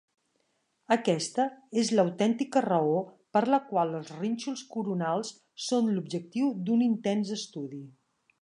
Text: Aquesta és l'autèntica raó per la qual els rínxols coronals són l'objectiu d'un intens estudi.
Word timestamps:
Aquesta 0.93 1.43
és 1.81 1.91
l'autèntica 1.99 2.63
raó 2.65 2.97
per 3.37 3.43
la 3.55 3.61
qual 3.73 3.93
els 3.99 4.11
rínxols 4.23 4.67
coronals 4.75 5.33
són 5.67 5.95
l'objectiu 5.99 6.53
d'un 6.67 6.85
intens 6.91 7.37
estudi. 7.41 7.85